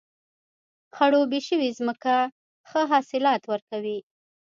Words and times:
خړوبې 0.95 1.39
شوې 1.47 1.69
ځمکه 1.77 2.15
ښه 2.69 2.81
حاصلات 2.91 3.41
ورکوي. 3.51 3.99